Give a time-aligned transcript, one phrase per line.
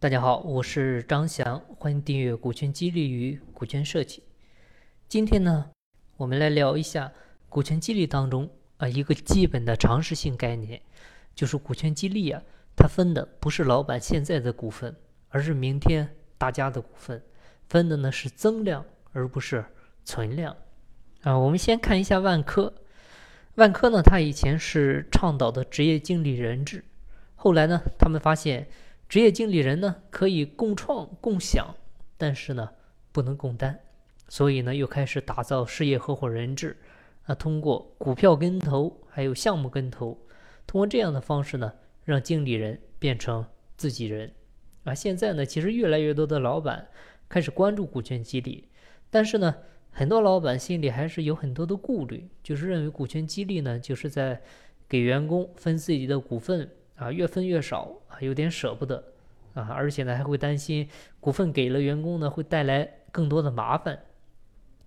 [0.00, 4.20] 大家好，我是张翔，欢迎订阅《股权激励与股权设计》。
[5.08, 5.72] 今天呢，
[6.16, 7.12] 我们来聊一下
[7.48, 10.80] 股权激励当中啊一个基本的常识性概念，
[11.34, 12.40] 就是股权激励啊，
[12.76, 14.94] 它分的不是老板现在的股份，
[15.30, 16.08] 而是明天
[16.38, 17.20] 大家的股份，
[17.68, 19.64] 分的呢是增量而不是
[20.04, 20.56] 存量
[21.22, 21.36] 啊。
[21.36, 22.72] 我们先看一下万科，
[23.56, 26.84] 万科呢，它以前是倡导的职业经理人制，
[27.34, 28.68] 后来呢，他们发现。
[29.08, 31.74] 职业经理人呢可以共创共享，
[32.18, 32.70] 但是呢
[33.10, 33.78] 不能共担，
[34.28, 36.76] 所以呢又开始打造事业合伙人制，
[37.24, 40.18] 啊，通过股票跟投还有项目跟投，
[40.66, 41.72] 通过这样的方式呢
[42.04, 43.46] 让经理人变成
[43.78, 44.30] 自己人，
[44.84, 46.88] 啊，现在呢其实越来越多的老板
[47.30, 48.68] 开始关注股权激励，
[49.08, 49.54] 但是呢
[49.90, 54.42] 很多老板心里还是有很多的顾虑，就是认为股权激励呢就是在
[54.86, 56.70] 给员工分自己的股份。
[56.98, 59.12] 啊，越分越少啊，有点舍不得
[59.54, 60.88] 啊，而且呢，还会担心
[61.20, 63.96] 股份给了员工呢，会带来更多的麻烦。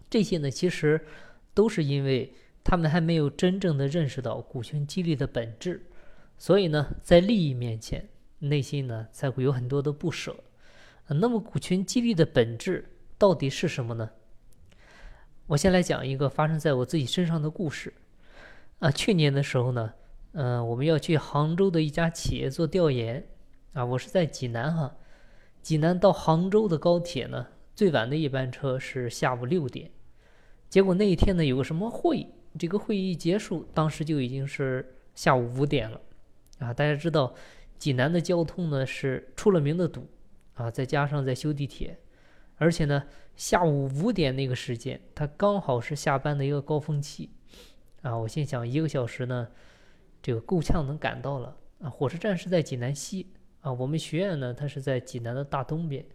[0.09, 1.00] 这些呢，其实
[1.53, 2.34] 都是因为
[2.66, 5.86] 他们还没有真正的认识到股权激励的本质，
[6.38, 8.09] 所以呢，在利益面前，
[8.40, 10.36] 内心呢才会有很多的不舍。
[11.08, 14.09] 那么，股权激励的本质到底是什么呢？
[15.48, 17.94] 我先来讲一个发生在我自己身上的故事。
[18.80, 19.94] 啊，去年的时候呢。
[20.34, 23.28] 嗯，我们要去杭州的一家企业做调研，
[23.74, 24.96] 啊，我是在济南哈，
[25.62, 29.92] 济南到杭州的高铁呢，最晚的一班车是下午六点，
[30.70, 32.26] 结果那一天呢有个什么会，
[32.58, 36.00] 这个会议结束，当时就已经是下午五点了，
[36.59, 37.36] 啊，大家知道
[37.78, 40.08] 济南的交通呢是出了名的堵，
[40.54, 42.00] 啊，再加上在修地铁，
[42.56, 43.04] 而且呢
[43.36, 47.32] 下午五点那个时间，它刚好是下班的一个高峰期，
[48.02, 49.50] 啊，我心想一个小时呢。
[50.22, 51.89] 这个够呛能赶到了啊！
[51.89, 53.27] 火车站是在济南西
[53.61, 56.05] 啊，我们学院呢，它是在济南的大东边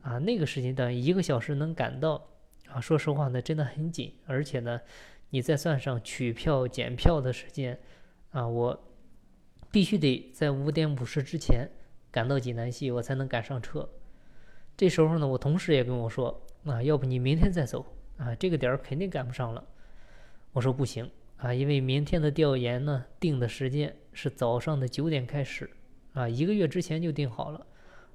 [0.00, 0.18] 啊。
[0.18, 2.26] 那个时间段一个小时能赶到
[2.68, 4.14] 啊，说实话呢，真的很紧。
[4.26, 4.80] 而且呢，
[5.30, 7.78] 你再算上取票、检票的时间
[8.30, 8.82] 啊，我
[9.70, 11.68] 必须得在五点五十之前
[12.10, 13.88] 赶到济南西，我才能赶上车。
[14.76, 17.84] 这时候呢，我同事也跟我说啊，要不你明天再走
[18.16, 19.62] 啊，这个点儿肯定赶不上了。
[20.52, 21.10] 我说不行。
[21.36, 25.68] 啊，因为明天的调研呢，定的时间是早上的九点开始，
[26.12, 27.66] 啊，一个月之前就定好了，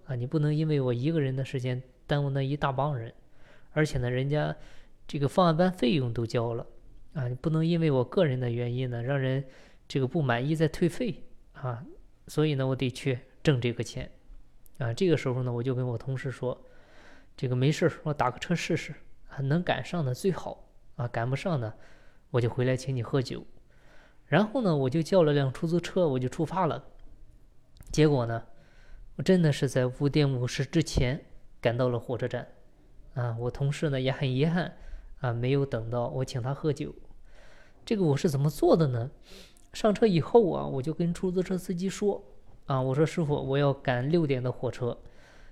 [0.06, 3.13] 啊，你不能因为我一个人的时间耽误那一大帮人，
[3.72, 4.56] 而且呢，人家
[5.07, 6.66] 这个方案班费用都交了，
[7.13, 9.44] 啊，你不能因为我个人的原因呢，让人
[9.88, 11.86] 这个不满意再退费，啊，
[12.28, 14.09] 所以呢，我得去挣这个钱，
[14.80, 16.59] 啊，这个时候呢，我就跟我同事说，
[17.38, 18.96] 这个没事我打个车试试，
[19.28, 21.78] 啊，能赶上的最好，啊，赶不上的。
[22.32, 23.44] 我就回来请你喝酒，
[24.28, 26.84] 然后呢，我就叫了辆出租车，我就出发了。
[27.92, 28.44] 结果呢，
[29.16, 31.26] 我真的是在五点五十之前
[31.60, 32.48] 赶到了火车站。
[33.16, 34.78] 啊，我同事呢也很遗憾，
[35.20, 36.94] 啊，没有等到我请他喝酒。
[37.84, 39.10] 这个我是怎么做的呢？
[39.74, 42.24] 上车以后啊，我就跟出租车司机说，
[42.68, 44.98] 啊，我说师傅，我要赶六点的火车，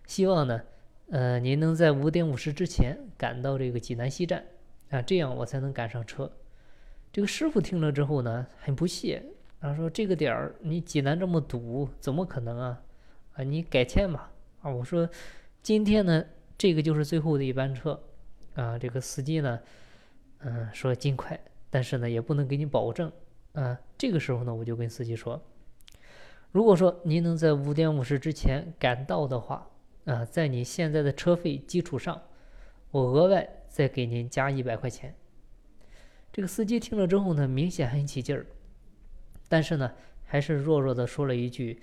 [0.06, 0.62] 希望呢，
[1.10, 4.46] 呃，您能在五点五十之前赶到这个济南西站，
[4.92, 6.32] 啊，这样我才能赶上车。
[7.12, 9.24] 这个师傅听了之后呢，很不屑，
[9.60, 12.82] 啊，说这个点儿你济南这么堵，怎么可能啊？
[13.34, 14.32] 啊，你改签吧。
[14.62, 15.10] 啊，我说
[15.62, 16.24] 今天呢，
[16.58, 18.00] 这个就是最后的一班车，
[18.56, 19.60] 啊，这个司机呢，
[20.40, 23.12] 嗯，说尽快，但是呢，也不能给你保证。
[23.54, 25.42] 啊，这个时候呢，我就跟司机说，
[26.52, 29.68] 如果说您能在五点五十之前赶到的话，
[30.06, 32.22] 啊，在你现在的车费基础上，
[32.92, 35.16] 我额外再给您加一百块钱。
[36.38, 38.46] 这个司机听了之后呢，明显很起劲儿，
[39.50, 39.92] 但是呢，
[40.24, 41.82] 还是弱弱的说了一句：“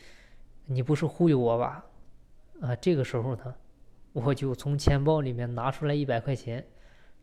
[0.66, 1.84] 你不是忽悠我吧？”
[2.62, 3.52] 啊，这个时候呢，
[4.12, 6.64] 我就从钱包里面拿出来一百块钱，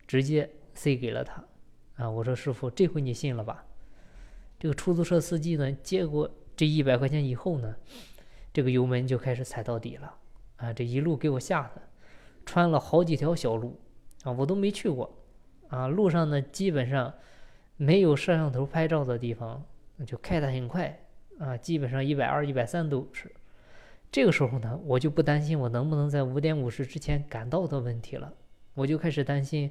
[0.06, 1.42] 直接塞给了他。
[1.94, 3.64] 啊，我说师傅，这回你信了吧？
[4.58, 7.74] 这个出租车司机呢，接过这一百块钱以后呢，
[8.52, 10.14] 这个油门就开始踩到底了。
[10.56, 11.80] 啊，这一路给我吓的，
[12.44, 13.80] 穿了好几条小路，
[14.22, 15.18] 啊，我都没去过。
[15.68, 17.14] 啊，路上呢基本上
[17.82, 19.60] 没有摄像头拍照的地方，
[20.06, 20.96] 就开得很快
[21.40, 23.28] 啊，基本上一百二、一百三都是。
[24.12, 28.32] 这个时候呢，我就不担心我能不能在五点五十之前赶到的问题了，
[28.74, 29.68] 我就开始担心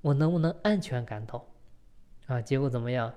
[0.00, 1.46] 我能不能安全赶到。
[2.26, 3.14] 啊，结果怎么样？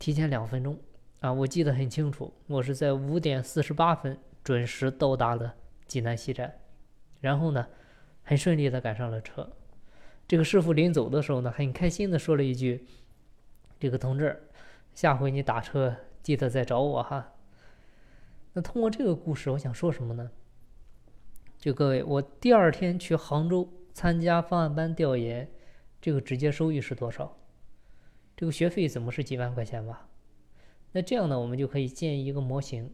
[0.00, 0.76] 提前两分钟
[1.20, 5.54] 啊，我记得很清楚，我是在五点四十八分准时到达了
[5.86, 6.52] 济南西站，
[7.20, 7.64] 然后呢，
[8.24, 9.48] 很顺利的赶上了车。
[10.26, 12.84] 这个师傅临走的时候呢，很开心的说了一句
[13.78, 14.48] ：“这个同志，
[14.94, 17.34] 下回你打车记得再找我哈。”
[18.54, 20.30] 那通过这个故事，我想说什么呢？
[21.58, 25.50] 就各位，我第二天去杭州参加方案班调研，
[26.00, 27.36] 这个直接收益是多少？
[28.36, 30.08] 这个学费怎么是几万块钱吧？
[30.92, 32.90] 那这样呢，我们就可以建一个模型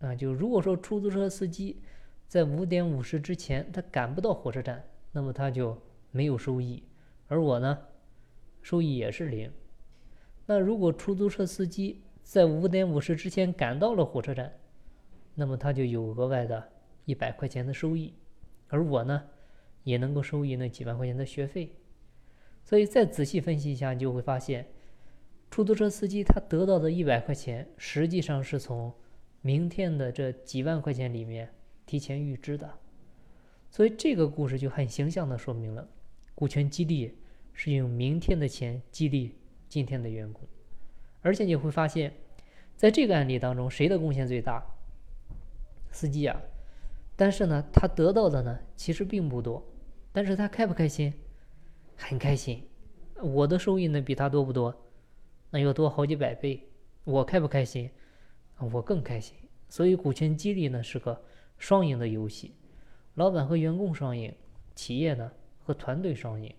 [0.00, 1.80] 啊，就如果说出租车司机
[2.26, 5.80] 在五点五十之前他赶不到火车站，那么他就
[6.10, 6.82] 没有收益，
[7.28, 7.78] 而我呢，
[8.62, 9.52] 收益也是零。
[10.50, 14.52] 那如果出租车司机在五点五十之前赶到了火车站，
[15.36, 16.68] 那么他就有额外的。
[17.04, 18.12] 一百块钱的收益，
[18.66, 19.22] 而我呢，
[19.84, 21.76] 也能够收益那几万块钱的学费，
[22.64, 24.66] 所以再仔细分析一下，你就会发现，
[25.52, 28.92] 出租车司机他得到的一百块钱，实际上是从
[29.40, 31.48] 明天的这几万块钱里面
[31.86, 32.78] 提前预支的，
[33.70, 35.88] 所以这个故事就很形象的说明了，
[36.34, 37.16] 股权激励
[37.52, 39.34] 是用明天的钱激励
[39.70, 40.42] 今天的员工，
[41.22, 42.12] 而且你会发现，
[42.74, 44.62] 在这个案例当中，谁的贡献最大？
[45.92, 46.42] 司机啊。
[47.14, 49.62] 但是呢，他得到的呢，其实并不多，
[50.12, 51.14] 但是他开不开心？
[51.96, 52.66] 很开心。
[53.22, 54.74] 我的收益呢，比他多不多？
[55.50, 56.68] 那要多好几百倍。
[57.04, 57.88] 我开不开心？
[58.58, 59.36] 我更开心。
[59.68, 61.22] 所以股权激励呢，是个
[61.58, 62.56] 双赢的游戏，
[63.14, 64.34] 老板和员工双赢，
[64.74, 65.30] 企业呢
[65.62, 66.52] 和团队双赢。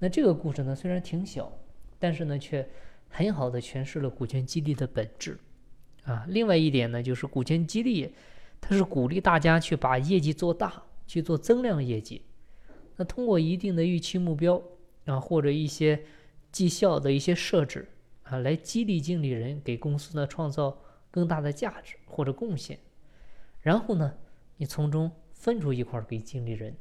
[0.00, 1.52] 那这个故事呢，虽然挺小，
[1.98, 2.68] 但是呢，却
[3.08, 5.38] 很好的诠释了股权激励的本质。
[6.04, 8.12] 啊，另外一点呢，就是股权激励。
[8.60, 12.22] 它是鼓励大家去把业绩做大，去做增量业绩。
[12.96, 14.60] 那通过一定的预期目标
[15.04, 16.02] 啊，或者一些
[16.50, 17.88] 绩效的一些设置
[18.24, 20.76] 啊，来激励经理人给公司呢创造
[21.08, 22.76] 更大的价值或者贡献。
[23.60, 24.12] 然后呢，
[24.56, 26.74] 你从中分出一块给经理人。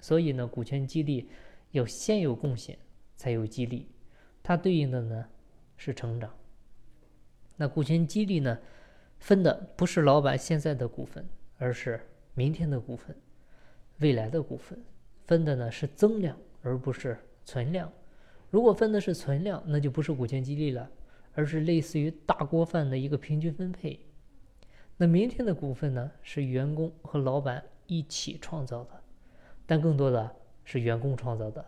[0.00, 1.28] 所以呢，股权激励
[1.70, 2.76] 要先有贡献，
[3.16, 3.86] 才有激励。
[4.50, 5.24] 它对应的呢
[5.76, 6.28] 是成长。
[7.56, 8.58] 那股权激励呢？
[9.20, 11.24] 分的不是老板现在的股份，
[11.56, 12.00] 而是
[12.34, 13.14] 明天的股份，
[13.98, 14.76] 未来的股份。
[15.24, 17.92] 分的呢是增量，而不是存量。
[18.50, 20.90] 如果分的是存量，那就不是股权激励了，
[21.34, 24.00] 而是类似于大锅饭的一个平均分配。
[24.96, 29.00] 那明天的股份呢，是员工和老板一起创造的，
[29.64, 31.64] 但更多的是员工创造的。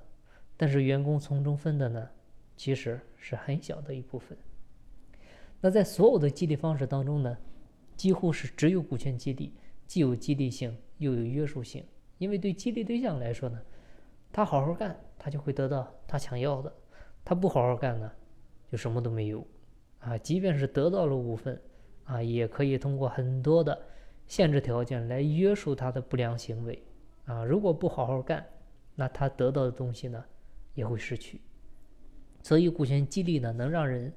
[0.56, 2.10] 但是员工从中分的呢，
[2.56, 4.36] 其实是很小的一部分。
[5.60, 7.36] 那在所有的激励方式当中呢，
[7.96, 9.52] 几乎是只有股权激励，
[9.86, 11.84] 既有激励性又有约束性。
[12.18, 13.60] 因为对激励对象来说呢，
[14.32, 16.72] 他好好干，他就会得到他想要的；
[17.24, 18.10] 他不好好干呢，
[18.70, 19.46] 就什么都没有。
[20.00, 21.60] 啊，即便是得到了股份，
[22.04, 23.80] 啊，也可以通过很多的
[24.26, 26.82] 限制条件来约束他的不良行为。
[27.24, 28.44] 啊，如果不好好干，
[28.94, 30.24] 那他得到的东西呢，
[30.74, 31.40] 也会失去。
[32.42, 34.12] 所以，股权激励呢，能让人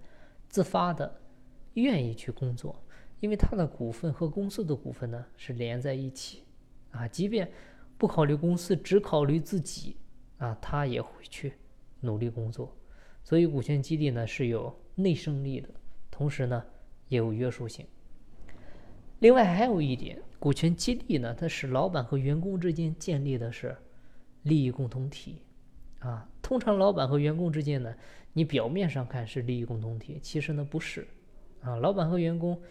[0.50, 1.22] 自发的。
[1.76, 2.82] 愿意去工作，
[3.20, 6.44] 因为他的股份和公司的股份呢是连在一起，
[6.92, 7.52] 啊，即便
[7.98, 9.98] 不考虑公司，只考虑自己，
[10.38, 11.52] 啊，他也会去
[12.00, 12.74] 努力工作。
[13.26, 15.68] 所以股权激励呢是有内生力的，
[16.10, 16.64] 同时呢
[17.10, 17.86] 也有约束性。
[19.20, 23.76] 另外还有一点，股权激励呢，它使老板和员工之间建立的是
[24.44, 25.42] 利益共同体，
[26.06, 27.96] 啊，通常老板和员工之间呢，
[28.34, 31.08] 你表面上看是利益共同体，其实呢不是。
[31.62, 32.62] 啊，老板和员工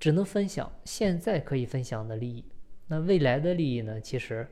[0.00, 2.44] 只能分享现在可以分享的利益，
[2.88, 4.00] 那未来的利益呢？
[4.00, 4.44] 其实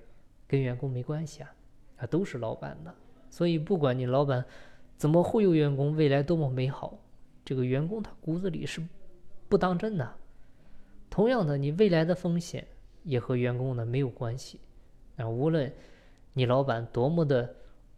[0.47, 1.53] 跟员工没关系啊，
[1.97, 2.95] 啊，都是老板的。
[3.29, 4.45] 所以不管你老板
[4.97, 6.97] 怎么忽悠员工，未来多么美好，
[7.45, 8.81] 这个员工他骨子里是
[9.49, 10.15] 不当真的。
[11.11, 12.65] 同样的，你未来的风险
[13.03, 14.61] 也和员工呢没有关系
[15.17, 15.29] 啊。
[15.29, 15.73] 无论
[16.35, 17.53] 你老板多么的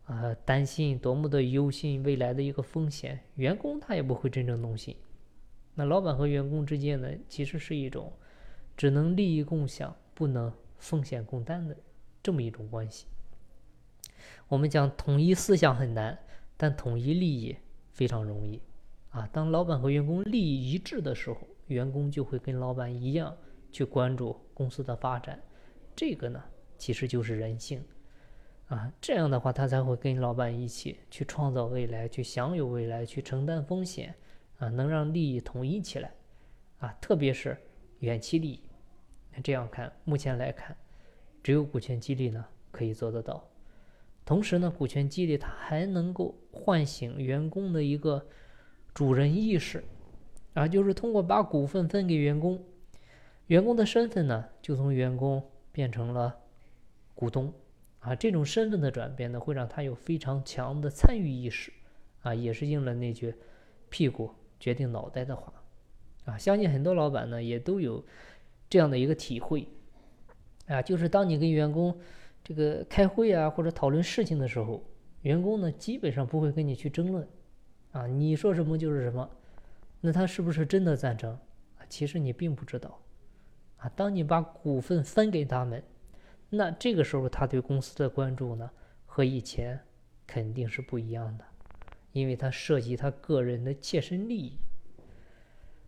[0.04, 4.96] 啊担心，多么的忧心未来的一个风险，员工他也不会真正动心。
[5.74, 8.12] 那老板和员工之间呢，其实是一种
[8.76, 11.76] 只能利益共享，不能风险共担的
[12.22, 13.06] 这么一种关系。
[14.48, 16.18] 我们讲统一思想很难，
[16.56, 17.56] 但统一利益
[17.92, 18.60] 非常容易
[19.10, 19.26] 啊。
[19.32, 23.34] 当老板和员工利益一致的时候，员工就会跟老板一样
[23.72, 25.42] 去关注公司的发展。
[25.96, 26.44] 这个呢，
[26.76, 27.82] 其实就是人性
[28.66, 28.92] 啊。
[29.00, 34.14] 这样的话，他才会跟老板一起去创造未来，去享有未来，去承担风险。
[34.58, 36.14] 啊，能让利益统一起来，
[36.78, 37.58] 啊，特别是
[37.98, 38.60] 远期利益。
[39.32, 40.76] 那这样看，目前来看，
[41.42, 43.44] 只有股权激励呢可以做得到。
[44.24, 48.24] 同时呢，股权激励它还能够唤醒员工的一个
[48.94, 49.82] 主人意识，
[50.54, 52.64] 啊，就是通过把股份分给员工，
[53.48, 55.42] 员工的身份呢就从员工
[55.72, 56.38] 变成了
[57.12, 57.52] 股东，
[58.04, 61.72] 啊，这种身份的转变呢会让他有非常强的参与意识，
[62.22, 63.34] 啊，也是应了那句
[63.88, 64.30] 屁股。
[64.60, 65.52] 决定脑袋的话，
[66.24, 68.02] 啊，相信很多老板呢也都有
[68.70, 69.68] 这样的一个体会，
[70.66, 71.94] 啊，就是当你跟员工
[72.42, 74.82] 这个开会啊或者讨论事情的时候，
[75.20, 77.28] 员工呢基本上不会跟你去争论，
[77.92, 79.28] 啊，你说什么就是什么，
[80.00, 81.38] 那他是不是真的赞成？
[81.90, 82.98] 其实你并不知道，
[83.76, 85.82] 啊，当你把股份分给他们，
[86.56, 88.70] 那这个时候他对公司的关注呢
[89.06, 89.80] 和以前
[90.26, 91.44] 肯定是不一样的，
[92.12, 94.58] 因为他涉及他个人的切身利益。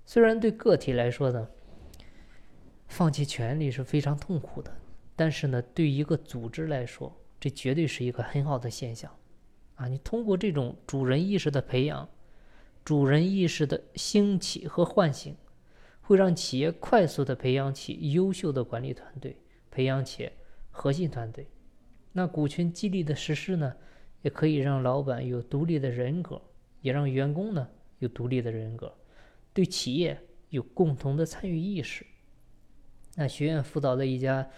[0.04, 1.48] 虽然对个体来说呢。
[2.88, 4.72] 放弃权利是非常痛苦的，
[5.16, 9.12] 但是呢，对一个组织来说，这绝对是一个很好的现象，
[9.74, 12.08] 啊，你通过这种主人意识的培养，
[12.84, 15.36] 主人意识的兴起和唤醒，
[16.00, 19.36] 会让企业快速的培养起优秀的管理团队，
[19.68, 20.30] 培养起
[20.76, 21.46] 核心团队。
[22.12, 23.74] 那股权激励的实施呢，
[24.20, 26.40] 也可以让老板有独立的人格，
[26.82, 27.66] 也让员工呢
[27.98, 28.94] 有独立的人格，
[29.54, 32.06] 对企业有共同的参与意识。
[33.14, 34.48] 那学院辅导的一家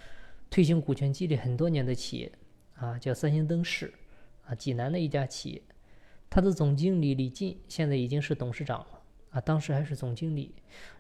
[0.51, 2.33] 推行股权激励很多年的企业
[2.75, 3.95] 啊，叫三星灯饰
[4.45, 5.63] 啊，济南的一家企业，
[6.29, 10.55] 他的总经理李进现在已经是董事长了啊，当时还是总经理。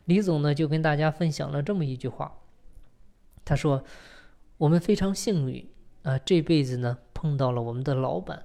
[0.07, 2.41] 李总呢就跟大家分享了这么一句话，
[3.45, 3.85] 他说
[4.59, 5.65] ：“我们非常幸运
[6.03, 8.45] 啊，这辈子呢碰到了我们的老板，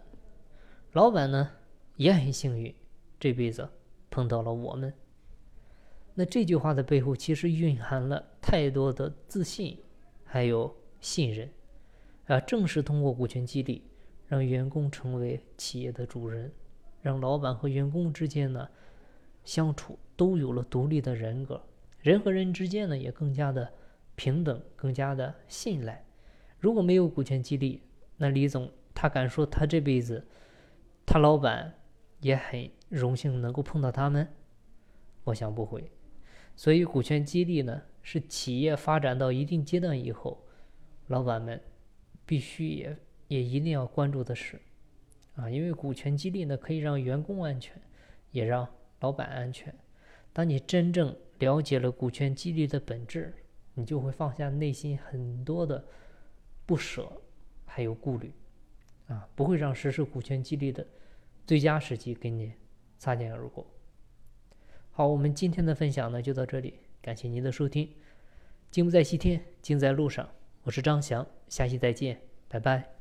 [0.92, 1.50] 老板呢
[1.96, 2.74] 也很幸运，
[3.20, 3.68] 这辈子
[4.12, 4.94] 碰到了我们。”
[6.14, 9.80] 那这句话的背后，其实蕴含了太多的自信，
[10.24, 11.50] 还有信任，
[12.28, 13.82] 啊，正是通过股权激励，
[14.28, 16.52] 让员工成为企业的主人，
[17.02, 18.70] 让老板和员工之间呢
[19.44, 21.60] 相处都有了独立的人格，
[22.02, 23.74] 人和人之间呢也更加的
[24.16, 26.06] 平等，更加的信赖。
[26.60, 27.82] 如果没有股权激励，
[28.18, 30.26] 那李总他敢说他这辈子，
[31.06, 31.74] 他老板
[32.22, 34.28] 也很荣幸能够碰到他们？
[35.26, 35.92] 我想不会。
[36.56, 40.46] 所以，股权激励呢，是企业发展到一定阶段以后，
[41.08, 41.60] 老板们
[42.26, 44.62] 必须也也一定要关注的事
[45.36, 45.50] 啊。
[45.50, 47.82] 因为股权激励呢，可以让员工安全，
[48.32, 48.68] 也让
[49.00, 49.74] 老板安全。
[50.32, 53.34] 当你真正了解了股权激励的本质，
[53.74, 55.84] 你就会放下内心很多的
[56.66, 57.12] 不舍，
[57.66, 58.34] 还有顾虑
[59.08, 60.86] 啊，不会让实施股权激励的
[61.46, 62.54] 最佳时机跟你
[62.98, 63.66] 擦肩而过。
[64.92, 67.90] 好，我们今天的分享呢就到这里，感谢您的收听。
[68.70, 70.30] 金不在西天，金在路上。
[70.64, 72.93] 我是张翔，下期再见，拜拜。